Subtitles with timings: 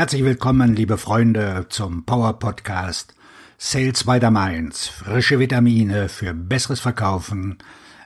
[0.00, 3.14] Herzlich willkommen, liebe Freunde, zum Power Podcast
[3.58, 4.88] Sales by the Mainz.
[4.88, 7.58] Frische Vitamine für besseres Verkaufen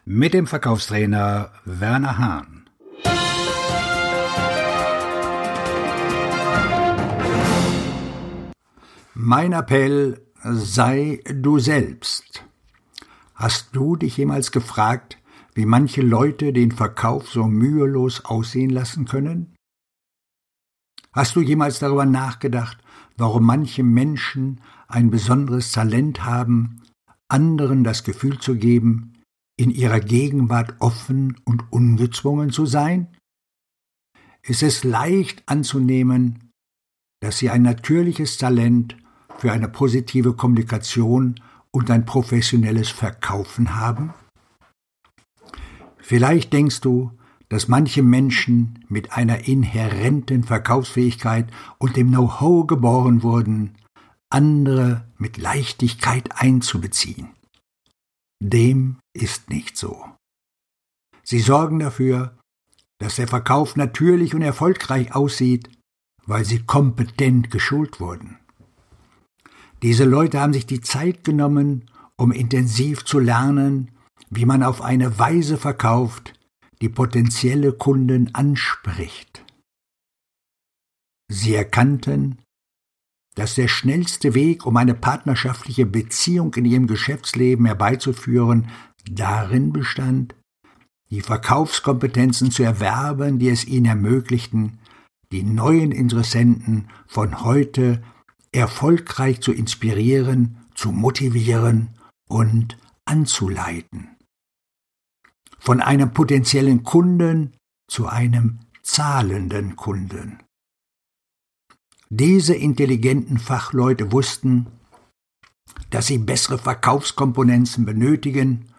[0.05, 2.69] mit dem Verkaufstrainer Werner Hahn.
[9.15, 12.43] Mein Appell sei du selbst.
[13.37, 15.19] Hast du dich jemals gefragt,
[15.55, 19.54] wie manche Leute den Verkauf so mühelos aussehen lassen können?
[21.15, 22.79] Hast du jemals darüber nachgedacht,
[23.17, 26.83] warum manche Menschen ein besonderes Talent haben,
[27.29, 29.13] anderen das Gefühl zu geben,
[29.57, 33.17] in ihrer Gegenwart offen und ungezwungen zu sein?
[34.43, 36.51] Es ist leicht anzunehmen,
[37.21, 38.97] dass sie ein natürliches Talent
[39.39, 41.37] für eine positive Kommunikation
[41.71, 44.13] und ein professionelles Verkaufen haben?
[45.99, 47.13] Vielleicht denkst du,
[47.49, 53.77] dass manche Menschen mit einer inhärenten Verkaufsfähigkeit und dem Know-how geboren wurden,
[54.31, 57.29] andere mit Leichtigkeit einzubeziehen.
[58.43, 60.05] Dem ist nicht so.
[61.23, 62.37] Sie sorgen dafür,
[62.99, 65.71] dass der Verkauf natürlich und erfolgreich aussieht,
[66.27, 68.39] weil sie kompetent geschult wurden.
[69.83, 73.91] Diese Leute haben sich die Zeit genommen, um intensiv zu lernen,
[74.31, 76.33] wie man auf eine Weise verkauft,
[76.85, 79.43] die potenzielle Kunden anspricht.
[81.33, 82.43] Sie erkannten,
[83.37, 88.69] dass der schnellste Weg, um eine partnerschaftliche Beziehung in ihrem Geschäftsleben herbeizuführen,
[89.11, 90.35] darin bestand,
[91.09, 94.79] die Verkaufskompetenzen zu erwerben, die es ihnen ermöglichten,
[95.33, 98.03] die neuen Interessenten von heute
[98.53, 101.95] erfolgreich zu inspirieren, zu motivieren
[102.29, 102.77] und
[103.07, 104.14] anzuleiten
[105.65, 107.57] von einem potenziellen Kunden
[107.89, 110.43] zu einem zahlenden Kunden.
[112.11, 114.67] Diese intelligenten Fachleute wussten,
[115.89, 118.75] dass sie bessere Verkaufskomponenten benötigen,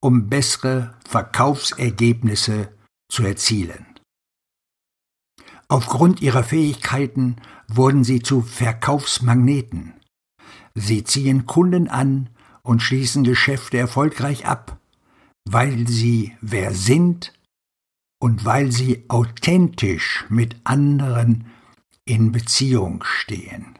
[0.00, 2.72] um bessere Verkaufsergebnisse
[3.10, 3.86] zu erzielen.
[5.66, 7.36] Aufgrund ihrer Fähigkeiten
[7.66, 9.94] wurden sie zu Verkaufsmagneten.
[10.76, 12.30] Sie ziehen Kunden an
[12.62, 14.79] und schließen Geschäfte erfolgreich ab,
[15.48, 17.32] weil sie wer sind
[18.20, 21.46] und weil sie authentisch mit anderen
[22.04, 23.78] in Beziehung stehen.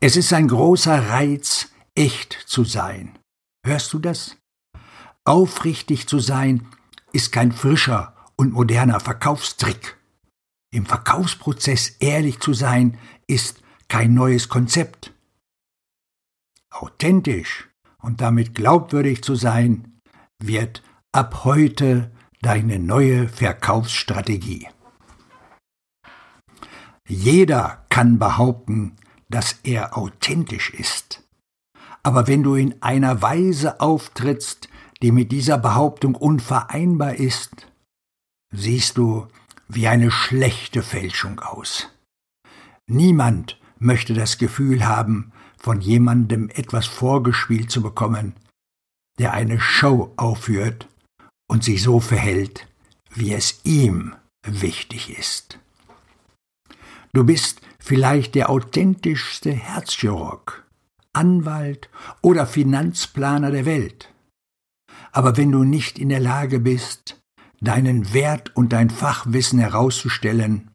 [0.00, 3.18] Es ist ein großer Reiz, echt zu sein.
[3.64, 4.36] Hörst du das?
[5.24, 6.68] Aufrichtig zu sein
[7.12, 9.96] ist kein frischer und moderner Verkaufstrick.
[10.70, 15.12] Im Verkaufsprozess ehrlich zu sein ist kein neues Konzept.
[16.70, 17.68] Authentisch
[18.06, 20.00] und damit glaubwürdig zu sein,
[20.38, 24.68] wird ab heute deine neue Verkaufsstrategie.
[27.08, 28.96] Jeder kann behaupten,
[29.28, 31.24] dass er authentisch ist.
[32.04, 34.68] Aber wenn du in einer Weise auftrittst,
[35.02, 37.66] die mit dieser Behauptung unvereinbar ist,
[38.52, 39.26] siehst du
[39.66, 41.88] wie eine schlechte Fälschung aus.
[42.86, 48.34] Niemand möchte das Gefühl haben, von jemandem etwas vorgespielt zu bekommen,
[49.18, 50.88] der eine Show aufführt
[51.48, 52.66] und sich so verhält,
[53.14, 55.58] wie es ihm wichtig ist.
[57.12, 60.66] Du bist vielleicht der authentischste Herzchirurg,
[61.12, 61.88] Anwalt
[62.20, 64.12] oder Finanzplaner der Welt.
[65.12, 67.22] Aber wenn du nicht in der Lage bist,
[67.60, 70.70] deinen Wert und dein Fachwissen herauszustellen,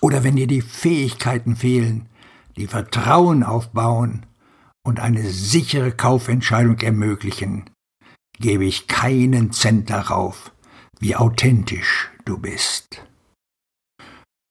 [0.00, 2.09] oder wenn dir die Fähigkeiten fehlen,
[2.56, 4.26] die Vertrauen aufbauen
[4.84, 7.70] und eine sichere Kaufentscheidung ermöglichen,
[8.38, 10.52] gebe ich keinen Cent darauf,
[10.98, 13.04] wie authentisch du bist.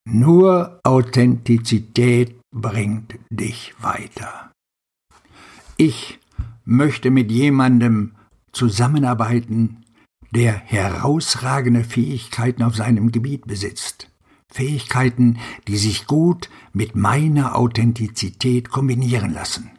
[0.07, 4.51] Nur Authentizität bringt dich weiter.
[5.77, 6.19] Ich
[6.65, 8.15] möchte mit jemandem
[8.51, 9.85] zusammenarbeiten,
[10.31, 14.09] der herausragende Fähigkeiten auf seinem Gebiet besitzt.
[14.51, 19.71] Fähigkeiten, die sich gut mit meiner Authentizität kombinieren lassen.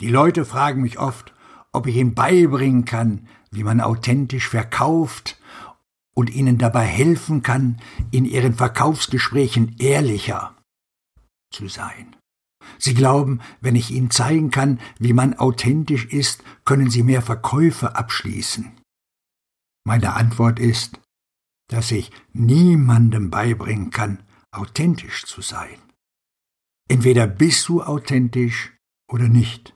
[0.00, 1.32] Die Leute fragen mich oft,
[1.72, 5.38] ob ich ihnen beibringen kann, wie man authentisch verkauft
[6.14, 7.80] und ihnen dabei helfen kann,
[8.10, 10.54] in ihren Verkaufsgesprächen ehrlicher
[11.50, 12.16] zu sein.
[12.78, 17.96] Sie glauben, wenn ich ihnen zeigen kann, wie man authentisch ist, können sie mehr Verkäufe
[17.96, 18.72] abschließen.
[19.84, 21.00] Meine Antwort ist,
[21.72, 25.78] dass ich niemandem beibringen kann, authentisch zu sein.
[26.88, 28.72] Entweder bist du authentisch
[29.10, 29.74] oder nicht.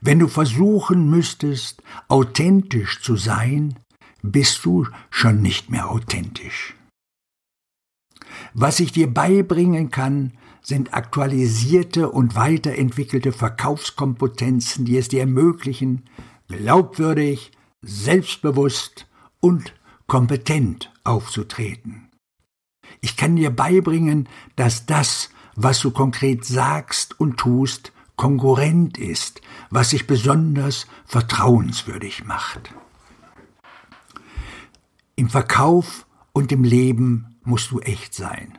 [0.00, 3.78] Wenn du versuchen müsstest, authentisch zu sein,
[4.22, 6.74] bist du schon nicht mehr authentisch.
[8.54, 16.04] Was ich dir beibringen kann, sind aktualisierte und weiterentwickelte Verkaufskompetenzen, die es dir ermöglichen,
[16.48, 17.52] glaubwürdig,
[17.82, 19.06] selbstbewusst
[19.40, 19.72] und
[20.08, 22.10] kompetent aufzutreten.
[23.00, 29.40] Ich kann dir beibringen, dass das, was du konkret sagst und tust, konkurrent ist,
[29.70, 32.74] was sich besonders vertrauenswürdig macht.
[35.14, 38.58] Im Verkauf und im Leben musst du echt sein.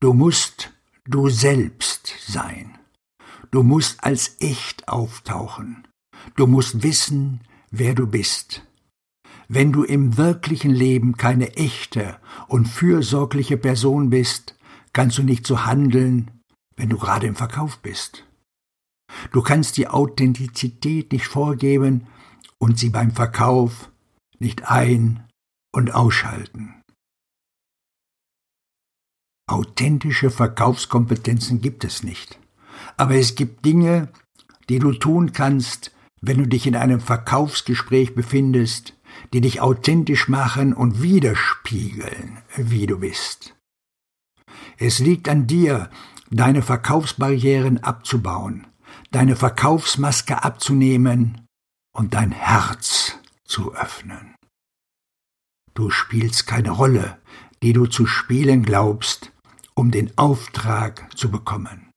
[0.00, 0.72] Du musst
[1.04, 2.78] du selbst sein.
[3.50, 5.86] Du musst als echt auftauchen.
[6.36, 7.40] Du musst wissen,
[7.70, 8.62] wer du bist.
[9.48, 12.18] Wenn du im wirklichen Leben keine echte
[12.48, 14.56] und fürsorgliche Person bist,
[14.92, 16.30] kannst du nicht so handeln,
[16.76, 18.26] wenn du gerade im Verkauf bist.
[19.32, 22.06] Du kannst die Authentizität nicht vorgeben
[22.58, 23.90] und sie beim Verkauf
[24.38, 25.28] nicht ein-
[25.72, 26.80] und ausschalten.
[29.48, 32.38] Authentische Verkaufskompetenzen gibt es nicht.
[32.96, 34.08] Aber es gibt Dinge,
[34.68, 38.94] die du tun kannst, wenn du dich in einem Verkaufsgespräch befindest,
[39.32, 43.54] die dich authentisch machen und widerspiegeln, wie du bist.
[44.78, 45.90] Es liegt an dir,
[46.30, 48.66] deine Verkaufsbarrieren abzubauen,
[49.10, 51.46] deine Verkaufsmaske abzunehmen
[51.94, 54.34] und dein Herz zu öffnen.
[55.74, 57.18] Du spielst keine Rolle,
[57.62, 59.32] die du zu spielen glaubst,
[59.74, 61.91] um den Auftrag zu bekommen.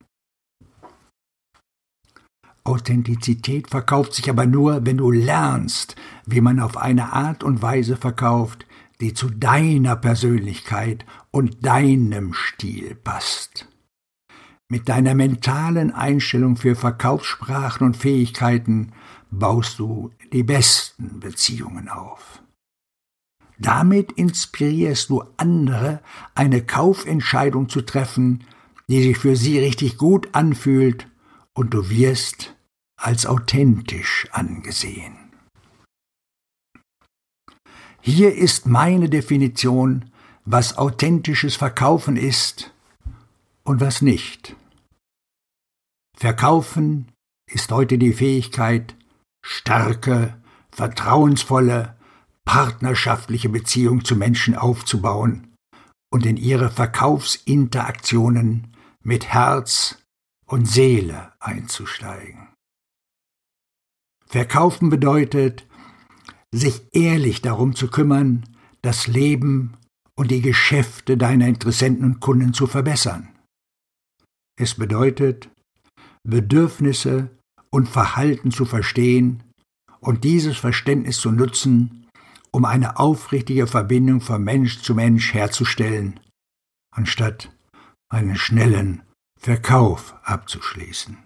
[2.65, 5.95] Authentizität verkauft sich aber nur, wenn du lernst,
[6.25, 8.65] wie man auf eine Art und Weise verkauft,
[8.99, 13.67] die zu deiner Persönlichkeit und deinem Stil passt.
[14.67, 18.93] Mit deiner mentalen Einstellung für Verkaufssprachen und Fähigkeiten
[19.29, 22.41] baust du die besten Beziehungen auf.
[23.59, 26.01] Damit inspirierst du andere,
[26.33, 28.43] eine Kaufentscheidung zu treffen,
[28.87, 31.07] die sich für sie richtig gut anfühlt,
[31.53, 32.54] und du wirst
[32.97, 35.17] als authentisch angesehen.
[38.01, 40.11] Hier ist meine Definition,
[40.45, 42.71] was authentisches Verkaufen ist
[43.63, 44.55] und was nicht.
[46.15, 47.11] Verkaufen
[47.51, 48.95] ist heute die Fähigkeit,
[49.43, 50.39] starke,
[50.71, 51.97] vertrauensvolle,
[52.45, 55.55] partnerschaftliche Beziehung zu Menschen aufzubauen
[56.11, 59.97] und in ihre Verkaufsinteraktionen mit Herz
[60.45, 62.54] und Seele einzusteigen.
[64.27, 65.67] Verkaufen bedeutet,
[66.53, 68.45] sich ehrlich darum zu kümmern,
[68.81, 69.77] das Leben
[70.15, 73.29] und die Geschäfte deiner Interessenten und Kunden zu verbessern.
[74.57, 75.49] Es bedeutet,
[76.23, 77.29] Bedürfnisse
[77.69, 79.43] und Verhalten zu verstehen
[79.99, 82.07] und dieses Verständnis zu nutzen,
[82.51, 86.19] um eine aufrichtige Verbindung von Mensch zu Mensch herzustellen,
[86.95, 87.51] anstatt
[88.09, 89.03] einen schnellen
[89.37, 91.17] Verkauf abzuschließen.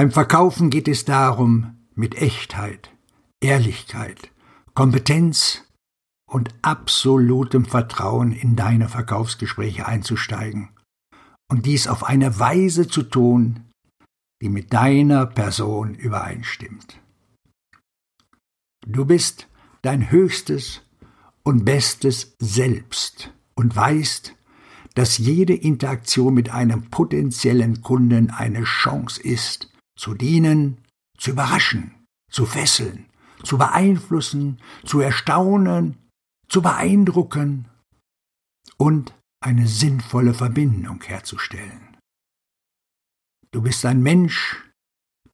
[0.00, 2.90] Beim Verkaufen geht es darum, mit Echtheit,
[3.42, 4.30] Ehrlichkeit,
[4.72, 5.62] Kompetenz
[6.26, 10.70] und absolutem Vertrauen in deine Verkaufsgespräche einzusteigen
[11.50, 13.68] und dies auf eine Weise zu tun,
[14.40, 16.98] die mit deiner Person übereinstimmt.
[18.86, 19.48] Du bist
[19.82, 20.80] dein höchstes
[21.42, 24.34] und bestes Selbst und weißt,
[24.94, 29.69] dass jede Interaktion mit einem potenziellen Kunden eine Chance ist,
[30.00, 30.82] zu dienen,
[31.18, 33.10] zu überraschen, zu fesseln,
[33.44, 35.98] zu beeinflussen, zu erstaunen,
[36.48, 37.68] zu beeindrucken
[38.78, 41.98] und eine sinnvolle Verbindung herzustellen.
[43.50, 44.70] Du bist ein Mensch,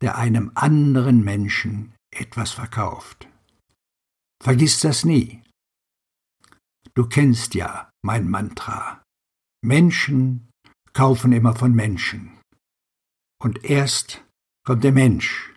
[0.00, 3.28] der einem anderen Menschen etwas verkauft.
[4.42, 5.42] Vergiss das nie.
[6.94, 9.02] Du kennst ja mein Mantra.
[9.62, 10.50] Menschen
[10.92, 12.40] kaufen immer von Menschen.
[13.38, 14.25] Und erst
[14.66, 15.54] kommt der Mensch,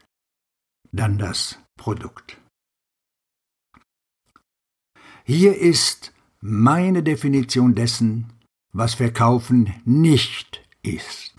[0.92, 2.40] dann das Produkt.
[5.26, 8.32] Hier ist meine Definition dessen,
[8.72, 11.36] was Verkaufen nicht ist.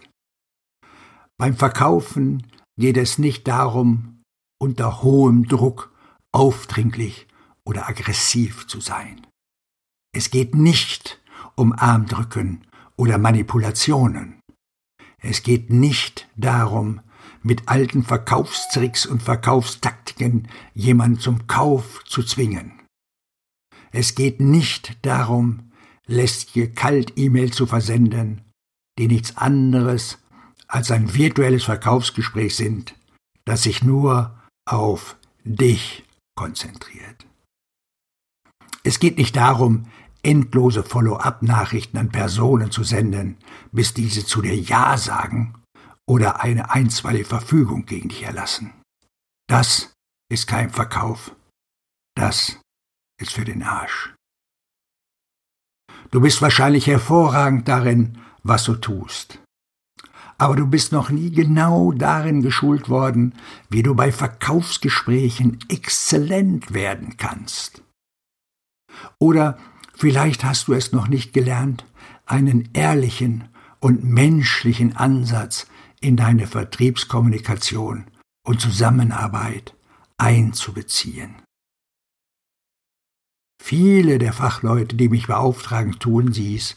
[1.39, 2.47] Beim Verkaufen
[2.77, 4.23] geht es nicht darum,
[4.61, 5.95] unter hohem Druck
[6.33, 7.29] aufdringlich
[7.65, 9.27] oder aggressiv zu sein.
[10.13, 11.23] Es geht nicht
[11.55, 14.41] um Armdrücken oder Manipulationen.
[15.19, 17.01] Es geht nicht darum,
[17.43, 22.73] mit alten Verkaufstricks und Verkaufstaktiken jemand zum Kauf zu zwingen.
[23.93, 25.73] Es geht nicht darum,
[26.07, 28.43] lästige Kalt-E-Mail zu versenden,
[28.99, 30.19] die nichts anderes
[30.69, 32.95] als ein virtuelles Verkaufsgespräch sind,
[33.45, 36.05] das sich nur auf dich
[36.37, 37.27] konzentriert.
[38.85, 39.87] Es geht nicht darum,
[40.23, 43.37] endlose Follow-up-Nachrichten an Personen zu senden,
[43.73, 45.60] bis diese zu dir Ja sagen
[46.09, 48.73] oder eine einstweilige Verfügung gegen dich erlassen.
[49.49, 49.93] Das
[50.31, 51.35] ist kein Verkauf.
[52.17, 52.61] Das
[53.21, 54.15] ist für den Arsch.
[56.11, 59.41] Du bist wahrscheinlich hervorragend darin, was du tust.
[60.39, 63.35] Aber du bist noch nie genau darin geschult worden,
[63.69, 67.83] wie du bei Verkaufsgesprächen exzellent werden kannst.
[69.19, 69.59] Oder
[69.95, 71.85] vielleicht hast du es noch nicht gelernt,
[72.25, 73.49] einen ehrlichen
[73.81, 75.67] und menschlichen Ansatz
[76.01, 78.07] in deine Vertriebskommunikation
[78.47, 79.75] und Zusammenarbeit
[80.19, 81.43] einzubeziehen.
[83.63, 86.77] Viele der Fachleute, die mich beauftragen, tun dies,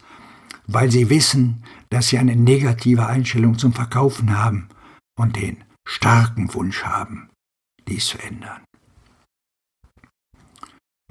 [0.68, 4.70] weil sie wissen, dass sie eine negative Einstellung zum Verkaufen haben
[5.18, 7.30] und den starken Wunsch haben,
[7.88, 8.64] dies zu ändern.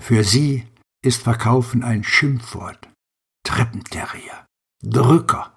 [0.00, 0.66] Für sie
[1.04, 2.88] ist Verkaufen ein Schimpfwort,
[3.44, 4.46] Treppenterrier,
[4.82, 5.56] Drücker,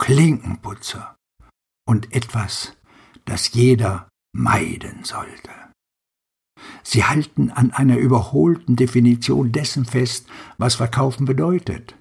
[0.00, 1.17] Klinkenputzer
[1.88, 2.76] und etwas,
[3.24, 5.50] das jeder meiden sollte.
[6.82, 10.28] Sie halten an einer überholten Definition dessen fest,
[10.58, 11.96] was Verkaufen bedeutet.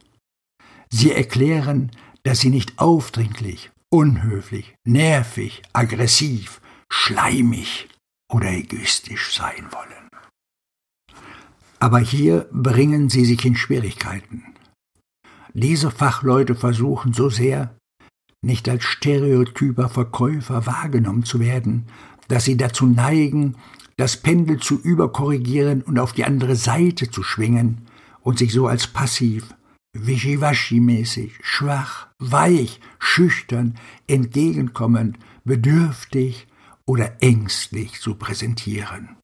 [0.90, 1.92] Sie erklären,
[2.24, 6.60] dass sie nicht aufdringlich, unhöflich, nervig, aggressiv,
[6.92, 7.88] schleimig
[8.30, 10.10] oder egoistisch sein wollen.
[11.80, 14.44] Aber hier bringen sie sich in Schwierigkeiten.
[15.54, 17.77] Diese Fachleute versuchen so sehr,
[18.42, 21.88] nicht als stereotyper Verkäufer wahrgenommen zu werden,
[22.28, 23.56] dass sie dazu neigen,
[23.98, 27.88] das Pendel zu überkorrigieren und auf die andere Seite zu schwingen
[28.22, 29.56] und sich so als passiv,
[29.98, 33.76] wischiwaschi-mäßig, schwach, weich, schüchtern,
[34.08, 36.48] entgegenkommend, bedürftig
[36.86, 39.18] oder ängstlich zu präsentieren.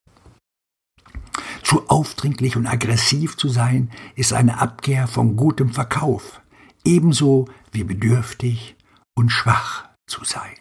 [1.64, 6.42] Zu aufdringlich und aggressiv zu sein, ist eine Abkehr von gutem Verkauf,
[6.84, 8.76] ebenso wie bedürftig
[9.16, 10.58] und schwach zu sein.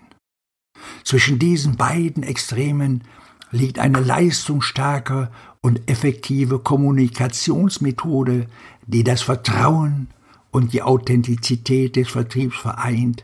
[1.05, 3.05] Zwischen diesen beiden Extremen
[3.51, 5.31] liegt eine leistungsstarke
[5.61, 8.49] und effektive Kommunikationsmethode,
[8.87, 10.09] die das Vertrauen
[10.51, 13.23] und die Authentizität des Vertriebs vereint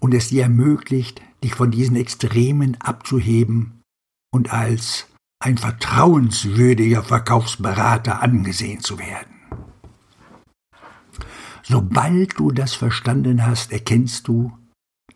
[0.00, 3.80] und es dir ermöglicht, dich von diesen Extremen abzuheben
[4.32, 5.06] und als
[5.40, 9.37] ein vertrauenswürdiger Verkaufsberater angesehen zu werden.
[11.68, 14.56] Sobald du das verstanden hast, erkennst du,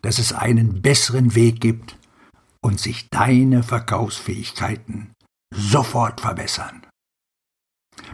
[0.03, 1.97] dass es einen besseren Weg gibt
[2.61, 5.13] und sich deine Verkaufsfähigkeiten
[5.51, 6.85] sofort verbessern.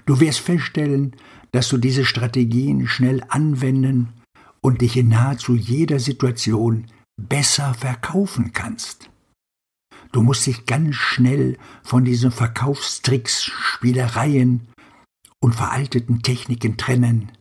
[0.05, 1.17] Du wirst feststellen,
[1.51, 4.13] dass du diese Strategien schnell anwenden
[4.62, 6.86] und dich in nahezu jeder Situation
[7.22, 9.10] besser verkaufen kannst.
[10.13, 14.69] Du musst dich ganz schnell von diesen Verkaufstricks, Spielereien
[15.41, 17.31] und veralteten Techniken trennen,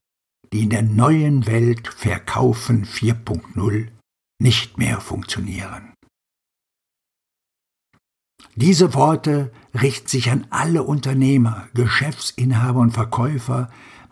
[0.52, 3.88] die in der neuen Welt Verkaufen 4.0
[4.40, 5.92] nicht mehr funktionieren.
[8.54, 13.70] Diese Worte richten sich an alle Unternehmer, Geschäftsinhaber und Verkäufer,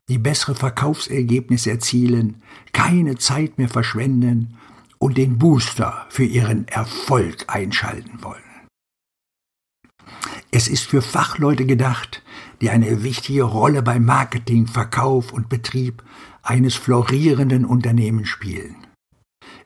[0.08, 4.56] die bessere Verkaufsergebnisse erzielen, keine Zeit mehr verschwenden
[4.98, 8.45] und den Booster für ihren Erfolg einschalten wollen.
[10.56, 12.22] Es ist für Fachleute gedacht,
[12.62, 16.02] die eine wichtige Rolle beim Marketing, Verkauf und Betrieb
[16.42, 18.74] eines florierenden Unternehmens spielen.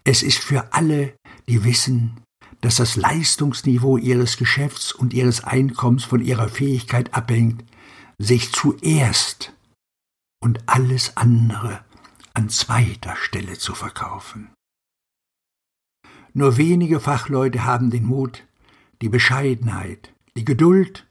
[0.03, 1.15] Es ist für alle,
[1.47, 2.21] die wissen,
[2.61, 7.63] dass das Leistungsniveau ihres Geschäfts und ihres Einkommens von ihrer Fähigkeit abhängt,
[8.19, 9.53] sich zuerst
[10.43, 11.85] und alles andere
[12.35, 14.51] an zweiter Stelle zu verkaufen.
[16.33, 18.45] Nur wenige Fachleute haben den Mut,
[19.03, 21.07] die Bescheidenheit, die Geduld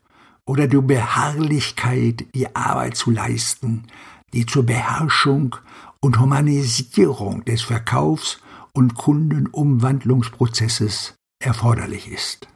[0.45, 3.85] oder die Beharrlichkeit, die Arbeit zu leisten,
[4.33, 5.55] die zur Beherrschung
[5.99, 8.41] und Humanisierung des Verkaufs-
[8.73, 12.47] und Kundenumwandlungsprozesses erforderlich ist.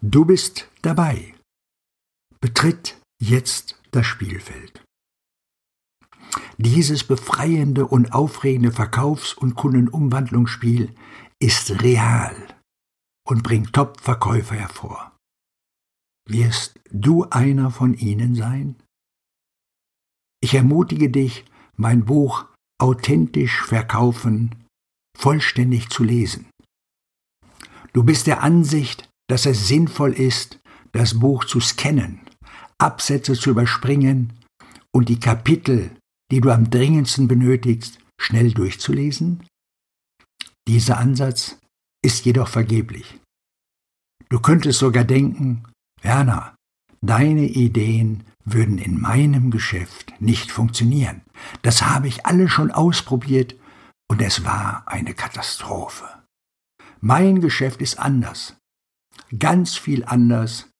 [0.00, 1.34] Du bist dabei.
[2.40, 4.82] Betritt jetzt das Spielfeld.
[6.56, 10.94] Dieses befreiende und aufregende Verkaufs- und Kundenumwandlungsspiel
[11.38, 12.34] ist real
[13.30, 15.16] und bringt Top-Verkäufer hervor.
[16.28, 18.74] Wirst du einer von ihnen sein?
[20.42, 21.44] Ich ermutige dich,
[21.76, 22.46] mein Buch
[22.80, 24.64] Authentisch Verkaufen
[25.16, 26.46] vollständig zu lesen.
[27.92, 30.58] Du bist der Ansicht, dass es sinnvoll ist,
[30.92, 32.20] das Buch zu scannen,
[32.78, 34.32] Absätze zu überspringen
[34.92, 35.94] und die Kapitel,
[36.32, 39.46] die du am dringendsten benötigst, schnell durchzulesen?
[40.66, 41.58] Dieser Ansatz
[42.02, 43.19] ist jedoch vergeblich.
[44.30, 45.64] Du könntest sogar denken,
[46.02, 46.54] Werner,
[47.00, 51.22] deine Ideen würden in meinem Geschäft nicht funktionieren.
[51.62, 53.56] Das habe ich alle schon ausprobiert
[54.08, 56.04] und es war eine Katastrophe.
[57.00, 58.56] Mein Geschäft ist anders,
[59.36, 60.70] ganz viel anders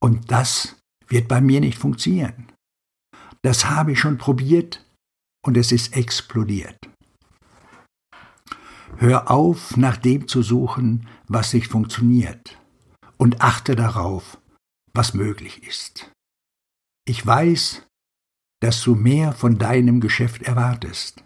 [0.00, 0.76] und das
[1.08, 2.50] wird bei mir nicht funktionieren.
[3.42, 4.84] Das habe ich schon probiert
[5.44, 6.78] und es ist explodiert.
[8.96, 12.57] Hör auf, nach dem zu suchen, was nicht funktioniert,
[13.18, 14.38] und achte darauf,
[14.94, 16.10] was möglich ist.
[17.06, 17.86] Ich weiß,
[18.60, 21.22] dass du mehr von deinem Geschäft erwartest.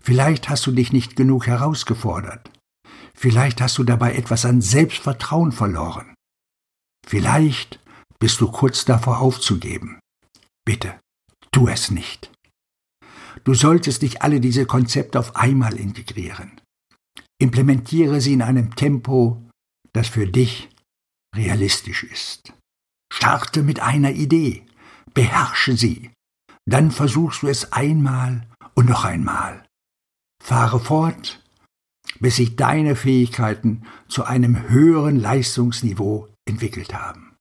[0.00, 2.50] Vielleicht hast du dich nicht genug herausgefordert.
[3.14, 6.14] Vielleicht hast du dabei etwas an Selbstvertrauen verloren.
[7.06, 7.80] Vielleicht
[8.18, 10.00] bist du kurz davor aufzugeben.
[10.64, 10.98] Bitte,
[11.50, 12.32] tu es nicht.
[13.44, 16.60] Du solltest nicht alle diese Konzepte auf einmal integrieren.
[17.38, 19.42] Implementiere sie in einem Tempo,
[19.92, 20.68] das für dich
[21.36, 22.52] realistisch ist.
[23.12, 24.64] Starte mit einer Idee,
[25.14, 26.10] beherrsche sie,
[26.66, 29.64] dann versuchst du es einmal und noch einmal.
[30.42, 31.42] Fahre fort,
[32.20, 37.36] bis sich deine Fähigkeiten zu einem höheren Leistungsniveau entwickelt haben.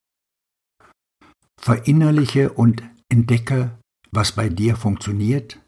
[1.60, 3.77] Verinnerliche und entdecke,
[4.12, 5.60] was bei dir funktioniert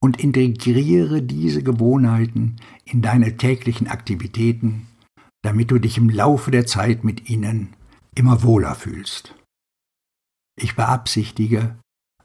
[0.00, 4.87] und integriere diese Gewohnheiten in deine täglichen Aktivitäten,
[5.42, 7.74] damit du dich im Laufe der Zeit mit ihnen
[8.14, 9.34] immer wohler fühlst.
[10.60, 11.78] Ich beabsichtige,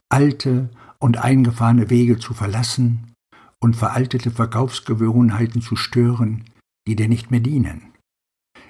[0.10, 3.14] alte und eingefahrene Wege zu verlassen
[3.60, 6.44] und veraltete Verkaufsgewohnheiten zu stören,
[6.88, 7.94] die dir nicht mehr dienen.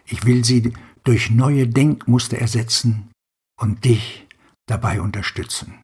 [0.06, 0.74] Ich will sie
[1.04, 3.10] durch neue Denkmuster ersetzen
[3.60, 4.28] und dich
[4.68, 5.82] dabei unterstützen.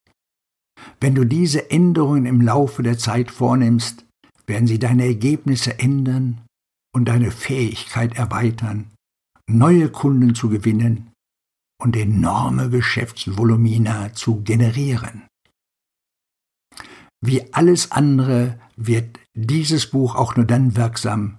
[1.00, 4.06] Wenn du diese Änderungen im Laufe der Zeit vornimmst,
[4.48, 6.42] werden sie deine Ergebnisse ändern
[7.00, 8.92] und deine Fähigkeit erweitern,
[9.48, 11.14] neue Kunden zu gewinnen
[11.82, 15.26] und enorme Geschäftsvolumina zu generieren.
[17.22, 21.38] Wie alles andere wird dieses Buch auch nur dann wirksam,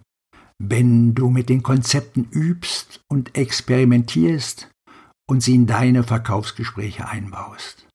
[0.58, 4.70] wenn du mit den Konzepten übst und experimentierst
[5.28, 7.87] und sie in deine Verkaufsgespräche einbaust.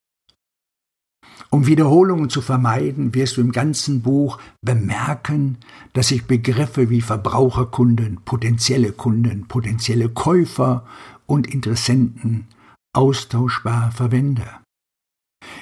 [1.49, 5.57] Um Wiederholungen zu vermeiden, wirst du im ganzen Buch bemerken,
[5.93, 10.85] dass ich Begriffe wie Verbraucherkunden, potenzielle Kunden, potenzielle Käufer
[11.25, 12.47] und Interessenten
[12.93, 14.45] austauschbar verwende.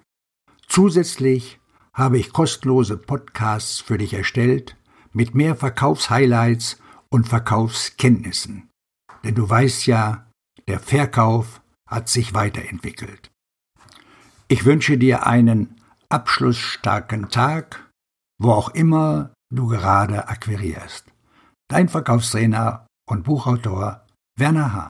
[0.67, 1.59] Zusätzlich
[1.93, 4.77] habe ich kostenlose Podcasts für dich erstellt
[5.11, 8.69] mit mehr Verkaufshighlights und Verkaufskenntnissen.
[9.23, 10.27] Denn du weißt ja,
[10.67, 13.29] der Verkauf hat sich weiterentwickelt.
[14.47, 15.80] Ich wünsche dir einen
[16.11, 17.89] abschlussstarken Tag,
[18.37, 21.05] wo auch immer du gerade akquirierst.
[21.69, 24.05] Dein Verkaufstrainer und Buchautor
[24.37, 24.89] Werner H.